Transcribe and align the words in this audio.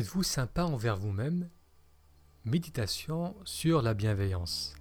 Êtes-vous 0.00 0.22
sympa 0.22 0.64
envers 0.64 0.96
vous-même? 0.96 1.50
Méditation 2.46 3.36
sur 3.44 3.82
la 3.82 3.92
bienveillance. 3.92 4.74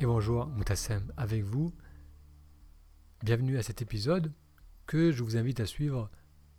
Et 0.00 0.04
bonjour, 0.04 0.46
Moutassem 0.48 1.12
avec 1.16 1.44
vous. 1.44 1.72
Bienvenue 3.22 3.56
à 3.56 3.62
cet 3.62 3.82
épisode 3.82 4.32
que 4.86 5.12
je 5.12 5.22
vous 5.22 5.36
invite 5.36 5.60
à 5.60 5.66
suivre 5.66 6.10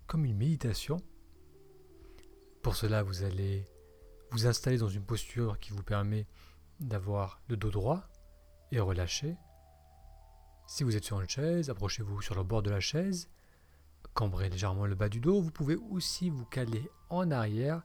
comme 0.07 0.23
une 0.23 0.37
méditation. 0.37 0.95
Pour 2.61 2.77
cela, 2.77 3.03
vous 3.03 3.23
allez 3.23 3.65
vous 4.31 4.47
installer 4.47 4.77
dans 4.77 4.87
une 4.87 5.03
posture 5.03 5.59
qui 5.59 5.71
vous 5.73 5.83
permet 5.83 6.25
d'avoir 6.79 7.41
le 7.49 7.57
dos 7.57 7.69
droit 7.69 8.07
et 8.71 8.79
relâché. 8.79 9.35
Si 10.67 10.85
vous 10.85 10.95
êtes 10.95 11.03
sur 11.03 11.19
une 11.19 11.27
chaise, 11.27 11.69
approchez-vous 11.69 12.21
sur 12.21 12.35
le 12.35 12.43
bord 12.43 12.63
de 12.63 12.69
la 12.69 12.79
chaise 12.79 13.27
Cambrez 14.13 14.49
légèrement 14.49 14.85
le 14.85 14.95
bas 14.95 15.09
du 15.09 15.19
dos. 15.19 15.41
Vous 15.41 15.51
pouvez 15.51 15.75
aussi 15.75 16.29
vous 16.29 16.45
caler 16.45 16.89
en 17.09 17.31
arrière. 17.31 17.81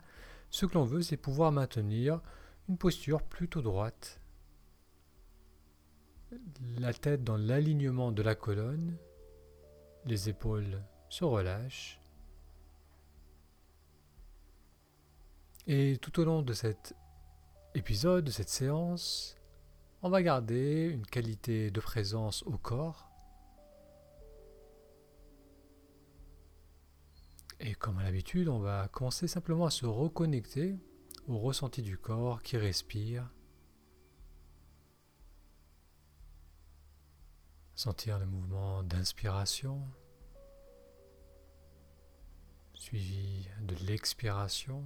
Ce 0.50 0.66
que 0.66 0.74
l'on 0.74 0.84
veut, 0.84 1.02
c'est 1.02 1.16
pouvoir 1.16 1.52
maintenir 1.52 2.20
une 2.68 2.76
posture 2.76 3.22
plutôt 3.22 3.62
droite. 3.62 4.20
La 6.78 6.92
tête 6.92 7.24
dans 7.24 7.38
l'alignement 7.38 8.12
de 8.12 8.22
la 8.22 8.34
colonne. 8.34 8.96
Les 10.04 10.28
épaules 10.28 10.82
se 11.08 11.24
relâchent. 11.24 12.00
Et 15.66 15.98
tout 15.98 16.20
au 16.20 16.24
long 16.24 16.42
de 16.42 16.52
cet 16.52 16.94
épisode, 17.74 18.24
de 18.24 18.30
cette 18.30 18.48
séance, 18.48 19.36
on 20.02 20.10
va 20.10 20.22
garder 20.22 20.88
une 20.88 21.04
qualité 21.04 21.70
de 21.70 21.80
présence 21.80 22.42
au 22.44 22.56
corps 22.56 23.08
Et 27.60 27.74
comme 27.74 27.98
à 27.98 28.04
l'habitude, 28.04 28.48
on 28.48 28.60
va 28.60 28.88
commencer 28.88 29.26
simplement 29.26 29.66
à 29.66 29.70
se 29.70 29.84
reconnecter 29.84 30.76
au 31.26 31.38
ressenti 31.38 31.82
du 31.82 31.98
corps 31.98 32.42
qui 32.42 32.56
respire. 32.56 33.28
Sentir 37.74 38.18
le 38.18 38.26
mouvement 38.26 38.82
d'inspiration 38.82 39.82
suivi 42.74 43.48
de 43.62 43.74
l'expiration. 43.86 44.84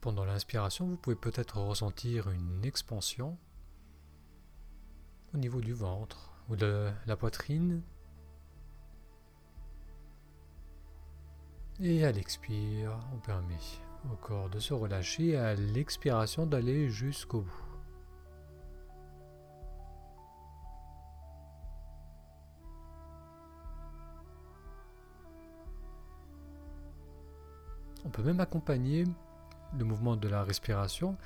Pendant 0.00 0.24
l'inspiration, 0.24 0.86
vous 0.86 0.96
pouvez 0.96 1.16
peut-être 1.16 1.58
ressentir 1.58 2.30
une 2.30 2.64
expansion 2.64 3.38
au 5.34 5.38
niveau 5.38 5.60
du 5.60 5.74
ventre 5.74 6.27
ou 6.48 6.56
de 6.56 6.90
la 7.06 7.16
poitrine. 7.16 7.82
Et 11.80 12.04
à 12.04 12.12
l'expire, 12.12 12.98
on 13.14 13.18
permet 13.18 13.54
au 14.12 14.16
corps 14.16 14.48
de 14.48 14.58
se 14.58 14.74
relâcher 14.74 15.28
et 15.28 15.36
à 15.36 15.54
l'expiration 15.54 16.46
d'aller 16.46 16.88
jusqu'au 16.88 17.42
bout. 17.42 17.68
On 28.04 28.10
peut 28.10 28.22
même 28.22 28.40
accompagner 28.40 29.04
le 29.76 29.84
mouvement 29.84 30.16
de 30.16 30.28
la 30.28 30.42
respiration 30.42 31.16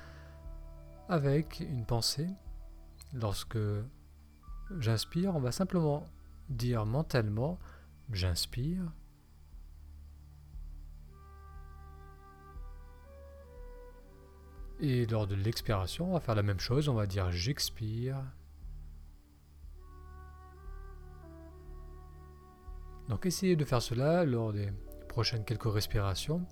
avec 1.09 1.61
une 1.61 1.85
pensée 1.85 2.29
lorsque 3.15 3.59
j'inspire, 4.79 5.35
on 5.35 5.41
va 5.41 5.53
simplement 5.53 6.07
dire 6.49 6.87
mentalement 6.87 7.59
j'inspire. 8.13 8.93
Et 14.81 15.07
lors 15.07 15.27
de 15.27 15.37
l'expiration, 15.37 16.11
on 16.11 16.15
va 16.15 16.21
faire 16.21 16.35
la 16.35 16.43
même 16.43 16.59
chose, 16.59 16.89
on 16.89 16.95
va 16.95 17.07
dire 17.07 17.31
j'expire. 17.31 18.17
Donc 23.09 23.27
essayez 23.27 23.57
de 23.57 23.65
faire 23.65 23.83
cela 23.83 24.25
lors 24.25 24.53
des 24.53 24.73
prochaines 25.09 25.45
quelques 25.45 25.73
respirations. 25.73 26.47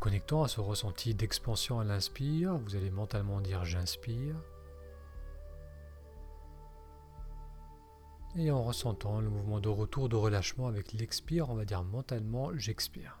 Connectant 0.00 0.42
à 0.42 0.48
ce 0.48 0.60
ressenti 0.60 1.14
d'expansion 1.14 1.78
à 1.78 1.84
l'inspire, 1.84 2.56
vous 2.56 2.74
allez 2.74 2.90
mentalement 2.90 3.40
dire 3.40 3.64
j'inspire. 3.64 4.34
Et 8.36 8.50
en 8.50 8.62
ressentant 8.62 9.20
le 9.20 9.28
mouvement 9.28 9.60
de 9.60 9.68
retour 9.68 10.08
de 10.08 10.16
relâchement 10.16 10.68
avec 10.68 10.92
l'expire, 10.92 11.50
on 11.50 11.54
va 11.54 11.64
dire 11.64 11.84
mentalement 11.84 12.50
j'expire. 12.56 13.18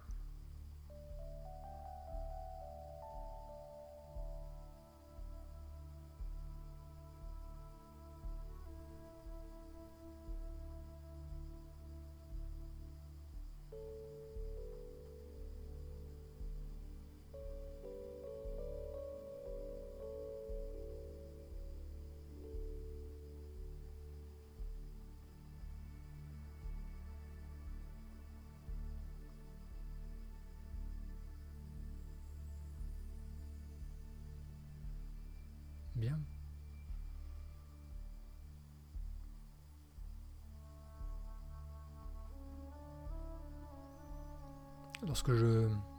Lorsque 45.06 45.32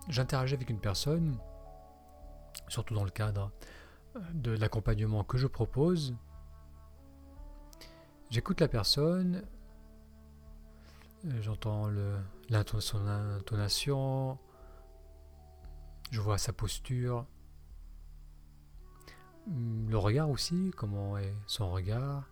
j'interagis 0.10 0.54
avec 0.54 0.70
une 0.70 0.80
personne, 0.80 1.38
surtout 2.68 2.94
dans 2.94 3.04
le 3.04 3.10
cadre 3.10 3.52
euh, 4.16 4.20
de 4.34 4.52
l'accompagnement 4.52 5.24
que 5.24 5.38
je 5.38 5.48
propose, 5.48 6.16
j'écoute 8.30 8.62
la 8.62 8.68
personne, 8.68 9.44
euh, 11.26 11.42
j'entends 11.42 11.90
son 12.80 13.08
intonation, 13.08 14.38
je 16.12 16.22
vois 16.22 16.38
sa 16.38 16.54
posture, 16.54 17.26
le 19.47 19.97
regard 19.97 20.29
aussi, 20.29 20.72
comment 20.75 21.18
est 21.18 21.35
son 21.47 21.72
regard. 21.72 22.29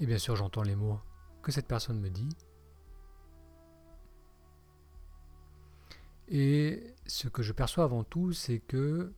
Et 0.00 0.06
bien 0.06 0.18
sûr, 0.18 0.36
j'entends 0.36 0.62
les 0.62 0.76
mots 0.76 1.00
que 1.42 1.52
cette 1.52 1.66
personne 1.66 2.00
me 2.00 2.10
dit. 2.10 2.28
Et 6.28 6.94
ce 7.06 7.28
que 7.28 7.42
je 7.42 7.52
perçois 7.52 7.84
avant 7.84 8.04
tout, 8.04 8.32
c'est 8.32 8.60
que 8.60 9.12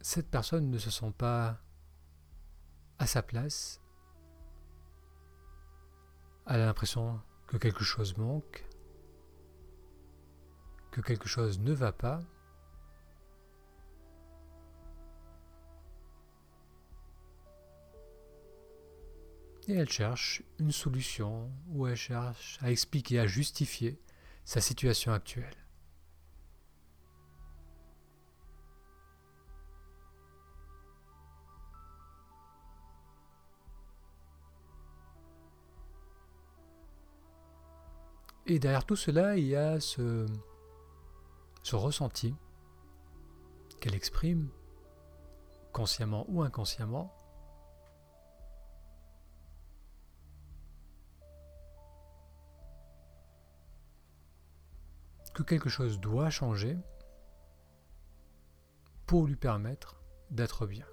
cette 0.00 0.30
personne 0.30 0.70
ne 0.70 0.78
se 0.78 0.90
sent 0.90 1.12
pas 1.16 1.60
à 2.98 3.06
sa 3.06 3.22
place. 3.22 3.80
Elle 6.46 6.60
a 6.60 6.66
l'impression 6.66 7.20
que 7.46 7.56
quelque 7.56 7.84
chose 7.84 8.16
manque, 8.16 8.66
que 10.90 11.00
quelque 11.00 11.28
chose 11.28 11.60
ne 11.60 11.72
va 11.72 11.92
pas. 11.92 12.20
Et 19.68 19.74
elle 19.74 19.90
cherche 19.90 20.42
une 20.58 20.72
solution 20.72 21.50
ou 21.68 21.86
elle 21.86 21.96
cherche 21.96 22.58
à 22.62 22.70
expliquer, 22.70 23.20
à 23.20 23.26
justifier 23.26 24.00
sa 24.44 24.62
situation 24.62 25.12
actuelle. 25.12 25.54
Et 38.46 38.58
derrière 38.58 38.86
tout 38.86 38.96
cela, 38.96 39.36
il 39.36 39.44
y 39.44 39.54
a 39.54 39.78
ce, 39.78 40.24
ce 41.62 41.76
ressenti 41.76 42.34
qu'elle 43.78 43.94
exprime, 43.94 44.48
consciemment 45.74 46.24
ou 46.28 46.40
inconsciemment, 46.40 47.17
que 55.38 55.44
quelque 55.44 55.68
chose 55.68 56.00
doit 56.00 56.30
changer 56.30 56.76
pour 59.06 59.24
lui 59.28 59.36
permettre 59.36 60.02
d'être 60.32 60.66
bien, 60.66 60.86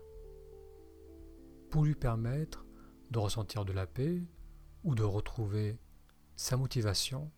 pour 1.72 1.84
lui 1.84 1.96
permettre 1.96 2.64
de 3.10 3.18
ressentir 3.18 3.66
de 3.66 3.74
la 3.74 3.88
paix 3.88 4.22
ou 4.84 4.94
de 4.94 5.02
retrouver 5.02 5.80
sa 6.36 6.58
motivation. 6.58 7.32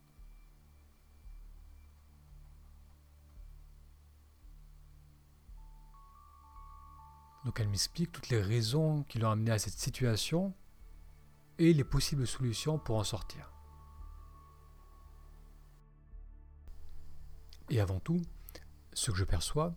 Donc 7.46 7.58
elle 7.58 7.68
m'explique 7.68 8.12
toutes 8.12 8.28
les 8.28 8.42
raisons 8.42 9.04
qui 9.04 9.18
l'ont 9.18 9.30
amené 9.30 9.50
à 9.50 9.58
cette 9.58 9.78
situation 9.78 10.54
et 11.56 11.72
les 11.72 11.84
possibles 11.84 12.26
solutions 12.26 12.78
pour 12.78 12.96
en 12.96 13.04
sortir. 13.04 13.57
Et 17.70 17.80
avant 17.80 18.00
tout, 18.00 18.20
ce 18.94 19.10
que 19.10 19.16
je 19.18 19.24
perçois, 19.24 19.74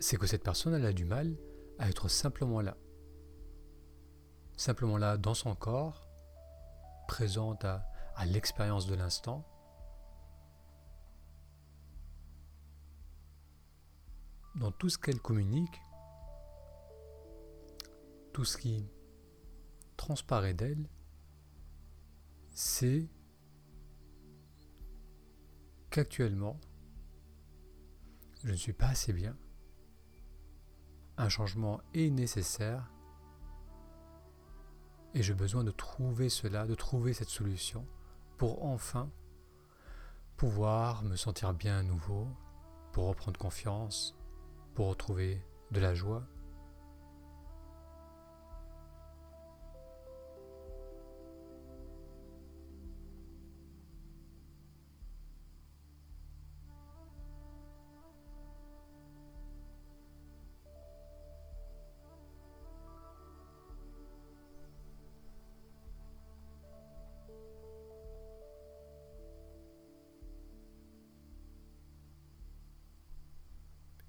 c'est 0.00 0.16
que 0.16 0.26
cette 0.26 0.42
personne, 0.42 0.74
elle 0.74 0.86
a 0.86 0.92
du 0.92 1.04
mal 1.04 1.36
à 1.78 1.88
être 1.88 2.08
simplement 2.08 2.60
là. 2.60 2.76
Simplement 4.56 4.98
là 4.98 5.16
dans 5.16 5.34
son 5.34 5.54
corps, 5.54 6.08
présente 7.06 7.64
à, 7.64 7.86
à 8.16 8.26
l'expérience 8.26 8.86
de 8.86 8.94
l'instant. 8.94 9.46
Dans 14.56 14.72
tout 14.72 14.88
ce 14.88 14.98
qu'elle 14.98 15.20
communique, 15.20 15.80
tout 18.32 18.44
ce 18.44 18.56
qui 18.58 18.86
transparaît 19.96 20.54
d'elle, 20.54 20.88
c'est 22.50 23.08
qu'actuellement, 25.92 26.58
je 28.42 28.50
ne 28.50 28.56
suis 28.56 28.72
pas 28.72 28.88
assez 28.88 29.12
bien. 29.12 29.36
Un 31.18 31.28
changement 31.28 31.82
est 31.92 32.08
nécessaire 32.08 32.90
et 35.12 35.22
j'ai 35.22 35.34
besoin 35.34 35.64
de 35.64 35.70
trouver 35.70 36.30
cela, 36.30 36.66
de 36.66 36.74
trouver 36.74 37.12
cette 37.12 37.28
solution 37.28 37.86
pour 38.38 38.64
enfin 38.64 39.10
pouvoir 40.38 41.04
me 41.04 41.14
sentir 41.14 41.52
bien 41.52 41.80
à 41.80 41.82
nouveau, 41.82 42.26
pour 42.92 43.08
reprendre 43.08 43.38
confiance, 43.38 44.16
pour 44.74 44.88
retrouver 44.88 45.44
de 45.72 45.80
la 45.80 45.94
joie. 45.94 46.26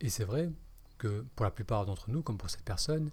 Et 0.03 0.09
c'est 0.09 0.25
vrai 0.25 0.51
que 0.97 1.25
pour 1.35 1.45
la 1.45 1.51
plupart 1.51 1.85
d'entre 1.85 2.11
nous, 2.11 2.21
comme 2.21 2.37
pour 2.37 2.49
cette 2.49 2.65
personne, 2.65 3.09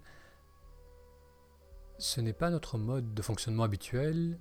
ce 1.99 2.21
n'est 2.21 2.33
pas 2.33 2.51
notre 2.51 2.79
mode 2.79 3.15
de 3.15 3.23
fonctionnement 3.23 3.63
habituel 3.63 4.41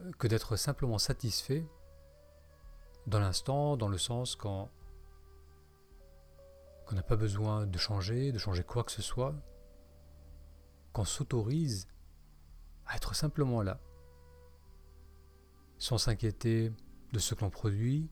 euh, 0.00 0.12
que 0.18 0.28
d'être 0.28 0.54
simplement 0.54 0.98
satisfait 0.98 1.66
dans 3.08 3.18
l'instant, 3.18 3.76
dans 3.76 3.88
le 3.88 3.98
sens 3.98 4.36
qu'on 4.36 4.68
n'a 6.92 7.02
pas 7.02 7.16
besoin 7.16 7.66
de 7.66 7.76
changer, 7.76 8.30
de 8.30 8.38
changer 8.38 8.62
quoi 8.62 8.84
que 8.84 8.92
ce 8.92 9.02
soit, 9.02 9.34
qu'on 10.92 11.04
s'autorise 11.04 11.88
à 12.86 12.94
être 12.94 13.16
simplement 13.16 13.62
là, 13.62 13.80
sans 15.78 15.98
s'inquiéter 15.98 16.72
de 17.12 17.18
ce 17.18 17.34
que 17.34 17.40
l'on 17.40 17.50
produit, 17.50 18.08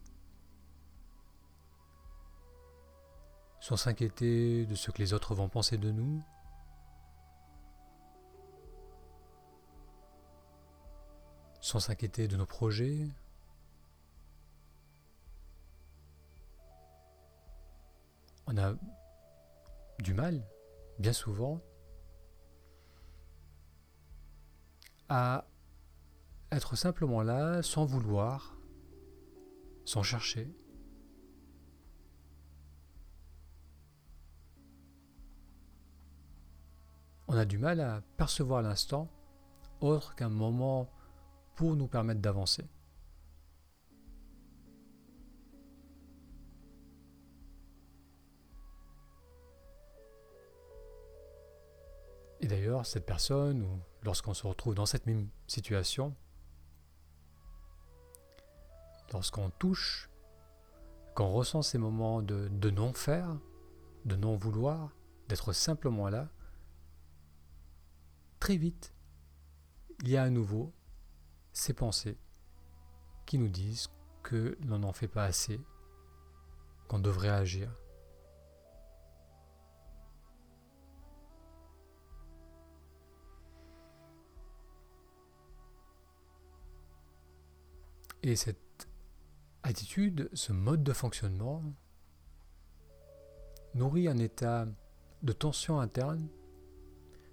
sans 3.64 3.78
s'inquiéter 3.78 4.66
de 4.66 4.74
ce 4.74 4.90
que 4.90 4.98
les 4.98 5.14
autres 5.14 5.34
vont 5.34 5.48
penser 5.48 5.78
de 5.78 5.90
nous. 5.90 6.22
Sans 11.62 11.80
s'inquiéter 11.80 12.28
de 12.28 12.36
nos 12.36 12.44
projets. 12.44 13.08
On 18.46 18.58
a 18.58 18.74
du 19.98 20.12
mal, 20.12 20.46
bien 20.98 21.14
souvent, 21.14 21.58
à 25.08 25.46
être 26.52 26.76
simplement 26.76 27.22
là 27.22 27.62
sans 27.62 27.86
vouloir, 27.86 28.58
sans 29.86 30.02
chercher. 30.02 30.54
On 37.34 37.36
a 37.36 37.44
du 37.44 37.58
mal 37.58 37.80
à 37.80 38.00
percevoir 38.16 38.62
l'instant 38.62 39.08
autre 39.80 40.14
qu'un 40.14 40.28
moment 40.28 40.88
pour 41.56 41.74
nous 41.74 41.88
permettre 41.88 42.20
d'avancer. 42.20 42.64
Et 52.38 52.46
d'ailleurs, 52.46 52.86
cette 52.86 53.04
personne, 53.04 53.62
ou 53.62 53.80
lorsqu'on 54.04 54.34
se 54.34 54.46
retrouve 54.46 54.76
dans 54.76 54.86
cette 54.86 55.06
même 55.06 55.28
situation, 55.48 56.14
lorsqu'on 59.12 59.50
touche, 59.50 60.08
qu'on 61.16 61.32
ressent 61.32 61.62
ces 61.62 61.78
moments 61.78 62.22
de, 62.22 62.46
de 62.46 62.70
non-faire, 62.70 63.36
de 64.04 64.14
non-vouloir, 64.14 64.90
d'être 65.28 65.52
simplement 65.52 66.08
là, 66.08 66.28
très 68.44 68.58
vite, 68.58 68.92
il 70.02 70.10
y 70.10 70.18
a 70.18 70.22
à 70.22 70.28
nouveau 70.28 70.74
ces 71.54 71.72
pensées 71.72 72.18
qui 73.24 73.38
nous 73.38 73.48
disent 73.48 73.88
que 74.22 74.58
l'on 74.66 74.80
n'en 74.80 74.92
fait 74.92 75.08
pas 75.08 75.24
assez, 75.24 75.58
qu'on 76.86 76.98
devrait 76.98 77.30
agir. 77.30 77.74
Et 88.22 88.36
cette 88.36 88.90
attitude, 89.62 90.28
ce 90.34 90.52
mode 90.52 90.84
de 90.84 90.92
fonctionnement, 90.92 91.62
nourrit 93.72 94.06
un 94.06 94.18
état 94.18 94.68
de 95.22 95.32
tension 95.32 95.80
interne, 95.80 96.28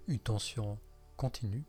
une 0.08 0.18
tension 0.18 0.78
continue 1.22 1.64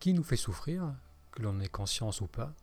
qui 0.00 0.14
nous 0.14 0.24
fait 0.24 0.38
souffrir, 0.38 0.94
que 1.32 1.42
l'on 1.42 1.60
ait 1.60 1.68
conscience 1.68 2.22
ou 2.22 2.26
pas. 2.26 2.54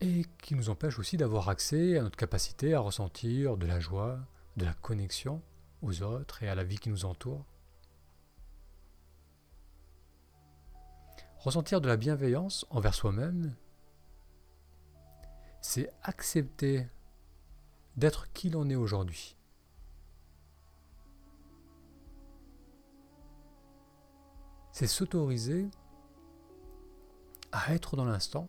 Et 0.00 0.24
qui 0.42 0.56
nous 0.56 0.70
empêche 0.70 0.98
aussi 0.98 1.16
d'avoir 1.16 1.48
accès 1.48 1.98
à 1.98 2.02
notre 2.02 2.16
capacité 2.16 2.74
à 2.74 2.80
ressentir 2.80 3.56
de 3.56 3.66
la 3.66 3.78
joie, 3.78 4.18
de 4.56 4.64
la 4.64 4.74
connexion 4.74 5.40
aux 5.82 6.02
autres 6.02 6.42
et 6.42 6.48
à 6.48 6.56
la 6.56 6.64
vie 6.64 6.78
qui 6.78 6.90
nous 6.90 7.04
entoure. 7.04 7.46
Ressentir 11.38 11.80
de 11.80 11.86
la 11.86 11.96
bienveillance 11.96 12.66
envers 12.70 12.94
soi-même 12.94 13.54
c'est 15.74 15.90
accepter 16.04 16.86
d'être 17.96 18.32
qui 18.32 18.48
l'on 18.48 18.70
est 18.70 18.76
aujourd'hui. 18.76 19.36
C'est 24.70 24.86
s'autoriser 24.86 25.68
à 27.50 27.74
être 27.74 27.96
dans 27.96 28.04
l'instant 28.04 28.48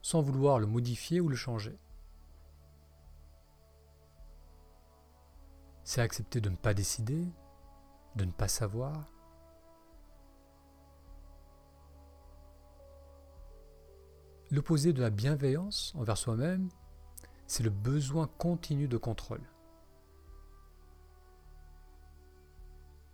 sans 0.00 0.20
vouloir 0.20 0.58
le 0.58 0.66
modifier 0.66 1.20
ou 1.20 1.28
le 1.28 1.36
changer. 1.36 1.78
C'est 5.84 6.00
accepter 6.00 6.40
de 6.40 6.50
ne 6.50 6.56
pas 6.56 6.74
décider, 6.74 7.24
de 8.16 8.24
ne 8.24 8.32
pas 8.32 8.48
savoir, 8.48 9.12
L'opposé 14.52 14.92
de 14.92 15.00
la 15.00 15.08
bienveillance 15.08 15.94
envers 15.96 16.18
soi-même, 16.18 16.68
c'est 17.46 17.62
le 17.62 17.70
besoin 17.70 18.26
continu 18.26 18.86
de 18.86 18.98
contrôle. 18.98 19.40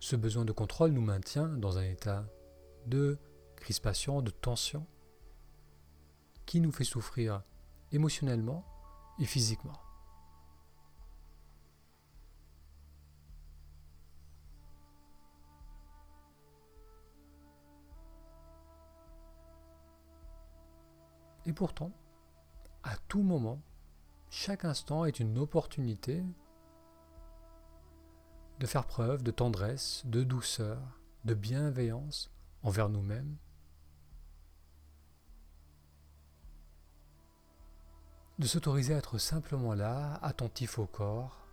Ce 0.00 0.16
besoin 0.16 0.45
de 0.45 0.50
contrôle 0.50 0.90
nous 0.90 1.00
maintient 1.00 1.47
dans 1.47 1.78
un 1.78 1.85
état 1.85 2.26
de 2.87 3.18
crispation, 3.54 4.21
de 4.21 4.33
tension 4.33 4.85
qui 6.45 6.59
nous 6.59 6.73
fait 6.73 6.83
souffrir 6.83 7.45
émotionnellement 7.92 8.64
et 9.21 9.25
physiquement. 9.25 9.88
Et 21.49 21.52
pourtant, 21.55 21.90
à 22.83 22.95
tout 23.09 23.23
moment, 23.23 23.62
chaque 24.28 24.67
instant 24.67 25.07
est 25.07 25.19
une 25.19 25.38
opportunité 25.38 26.23
de 28.61 28.67
faire 28.67 28.87
preuve 28.87 29.23
de 29.23 29.31
tendresse, 29.31 30.02
de 30.05 30.25
douceur, 30.25 30.78
de 31.25 31.33
bienveillance 31.33 32.31
envers 32.62 32.90
nous-mêmes. 32.90 33.35
De 38.38 38.47
s'autoriser 38.47 38.93
à 38.93 38.99
être 38.99 39.17
simplement 39.17 39.73
là, 39.73 40.17
attentif 40.21 40.78
au 40.78 40.85
corps, 40.87 41.49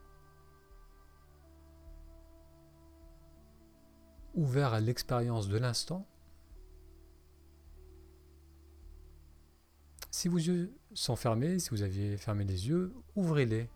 ouvert 4.34 4.74
à 4.74 4.82
l'expérience 4.82 5.48
de 5.48 5.58
l'instant. 5.58 6.06
Si 10.16 10.30
vos 10.30 10.38
yeux 10.38 10.74
sont 10.94 11.18
fermés, 11.18 11.60
si 11.60 11.72
vous 11.72 11.82
aviez 11.82 12.16
fermé 12.16 12.46
les 12.46 12.70
yeux, 12.70 12.96
ouvrez-les 13.18 13.70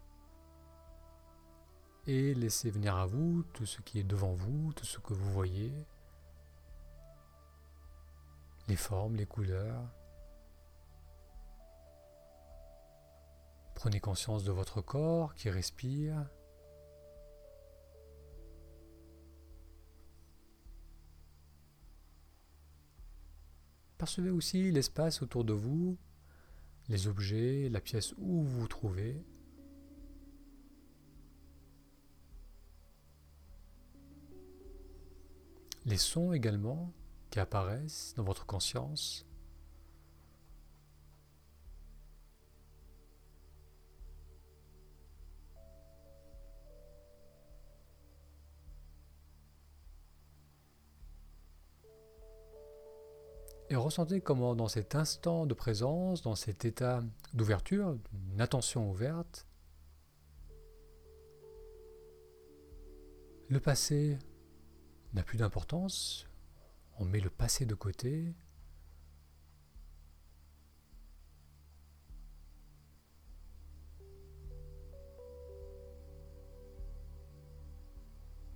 et 2.07 2.33
laissez 2.33 2.71
venir 2.71 2.95
à 2.95 3.05
vous 3.05 3.43
tout 3.51 3.65
ce 3.65 3.81
qui 3.81 3.99
est 3.99 4.05
devant 4.05 4.31
vous, 4.31 4.71
tout 4.71 4.85
ce 4.85 4.99
que 4.99 5.11
vous 5.11 5.33
voyez, 5.33 5.73
les 8.69 8.77
formes, 8.77 9.17
les 9.17 9.25
couleurs. 9.25 9.83
Prenez 13.75 13.99
conscience 13.99 14.45
de 14.45 14.53
votre 14.53 14.79
corps 14.79 15.35
qui 15.35 15.49
respire. 15.49 16.25
Percevez 23.97 24.29
aussi 24.29 24.71
l'espace 24.71 25.21
autour 25.21 25.43
de 25.43 25.51
vous, 25.51 25.97
les 26.89 27.07
objets, 27.07 27.69
la 27.69 27.79
pièce 27.79 28.13
où 28.17 28.41
vous 28.41 28.59
vous 28.61 28.67
trouvez. 28.67 29.23
les 35.85 35.97
sons 35.97 36.33
également 36.33 36.93
qui 37.31 37.39
apparaissent 37.39 38.13
dans 38.15 38.23
votre 38.23 38.45
conscience. 38.45 39.25
Et 53.71 53.75
ressentez 53.75 54.19
comment 54.19 54.55
dans 54.55 54.67
cet 54.67 54.95
instant 54.95 55.45
de 55.45 55.53
présence, 55.53 56.23
dans 56.23 56.33
cet 56.33 56.65
état 56.65 57.03
d'ouverture, 57.35 57.95
d'une 58.11 58.41
attention 58.41 58.89
ouverte, 58.89 59.45
le 63.47 63.59
passé 63.59 64.17
n'a 65.13 65.21
plus 65.21 65.37
d'importance, 65.37 66.27
on 66.97 67.05
met 67.05 67.19
le 67.19 67.29
passé 67.29 67.67
de 67.67 67.75
côté. 67.75 68.33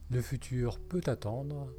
Le 0.09 0.21
futur 0.21 0.79
peut 0.79 1.01
attendre. 1.05 1.71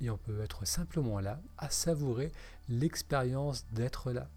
Et 0.00 0.10
on 0.10 0.18
peut 0.18 0.40
être 0.40 0.66
simplement 0.66 1.20
là, 1.20 1.40
à 1.56 1.70
savourer 1.70 2.32
l'expérience 2.68 3.66
d'être 3.72 4.12
là. 4.12 4.28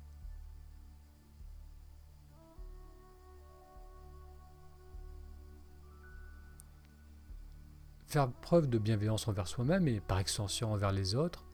Faire 8.07 8.29
preuve 8.29 8.67
de 8.67 8.77
bienveillance 8.77 9.27
envers 9.27 9.47
soi-même 9.47 9.87
et 9.87 10.01
par 10.01 10.19
extension 10.19 10.73
envers 10.73 10.91
les 10.91 11.15
autres, 11.15 11.45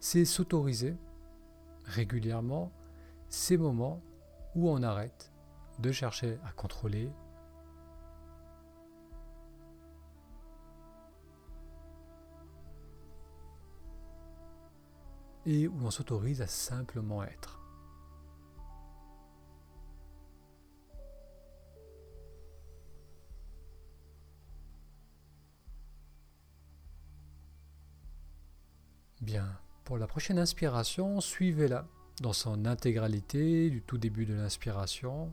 c'est 0.00 0.24
s'autoriser 0.24 0.96
régulièrement 1.84 2.72
ces 3.28 3.56
moments 3.56 4.02
où 4.54 4.68
on 4.68 4.82
arrête 4.82 5.30
de 5.78 5.92
chercher 5.92 6.38
à 6.44 6.52
contrôler, 6.52 7.10
et 15.46 15.68
où 15.68 15.78
on 15.82 15.90
s'autorise 15.90 16.42
à 16.42 16.46
simplement 16.46 17.22
être. 17.22 17.58
Bien, 29.20 29.58
pour 29.84 29.98
la 29.98 30.06
prochaine 30.06 30.38
inspiration, 30.38 31.20
suivez-la 31.20 31.86
dans 32.22 32.32
son 32.32 32.64
intégralité 32.66 33.68
du 33.68 33.82
tout 33.82 33.98
début 33.98 34.26
de 34.26 34.34
l'inspiration. 34.34 35.32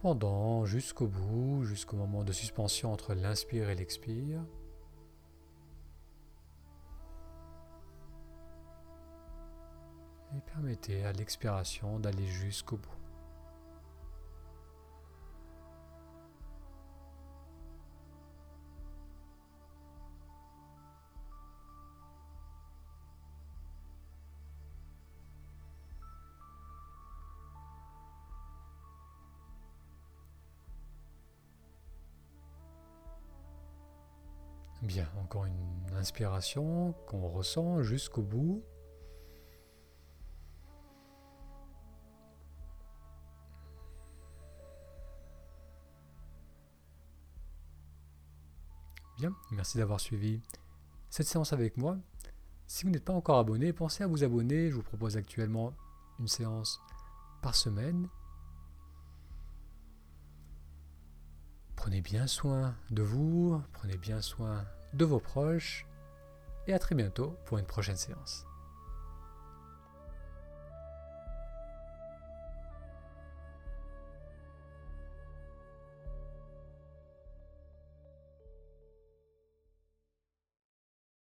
Pendant 0.00 0.66
jusqu'au 0.66 1.08
bout, 1.08 1.64
jusqu'au 1.64 1.96
moment 1.96 2.22
de 2.22 2.32
suspension 2.32 2.92
entre 2.92 3.14
l'inspire 3.14 3.70
et 3.70 3.74
l'expire. 3.74 4.44
Permettez 10.58 11.04
à 11.04 11.12
l'expiration 11.12 12.00
d'aller 12.00 12.26
jusqu'au 12.26 12.76
bout. 12.76 12.88
Bien, 34.82 35.06
encore 35.20 35.44
une 35.44 35.54
inspiration 35.96 36.94
qu'on 37.06 37.28
ressent 37.28 37.82
jusqu'au 37.82 38.22
bout. 38.22 38.64
Merci 49.52 49.78
d'avoir 49.78 50.00
suivi 50.00 50.40
cette 51.10 51.26
séance 51.26 51.52
avec 51.52 51.76
moi. 51.76 51.98
Si 52.66 52.84
vous 52.84 52.90
n'êtes 52.90 53.04
pas 53.04 53.12
encore 53.12 53.38
abonné, 53.38 53.72
pensez 53.72 54.04
à 54.04 54.06
vous 54.06 54.24
abonner. 54.24 54.70
Je 54.70 54.76
vous 54.76 54.82
propose 54.82 55.16
actuellement 55.16 55.72
une 56.18 56.28
séance 56.28 56.80
par 57.42 57.54
semaine. 57.54 58.08
Prenez 61.76 62.00
bien 62.00 62.26
soin 62.26 62.74
de 62.90 63.02
vous, 63.02 63.62
prenez 63.72 63.96
bien 63.96 64.20
soin 64.20 64.64
de 64.92 65.04
vos 65.04 65.20
proches 65.20 65.86
et 66.66 66.74
à 66.74 66.78
très 66.78 66.94
bientôt 66.94 67.36
pour 67.46 67.58
une 67.58 67.66
prochaine 67.66 67.96
séance. 67.96 68.47